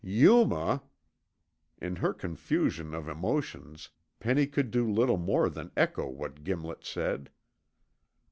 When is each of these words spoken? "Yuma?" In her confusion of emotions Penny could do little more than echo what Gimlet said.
"Yuma?" 0.03 0.81
In 1.79 1.97
her 1.97 2.11
confusion 2.11 2.95
of 2.95 3.07
emotions 3.07 3.91
Penny 4.19 4.47
could 4.47 4.71
do 4.71 4.91
little 4.91 5.17
more 5.19 5.47
than 5.47 5.69
echo 5.77 6.09
what 6.09 6.43
Gimlet 6.43 6.83
said. 6.83 7.29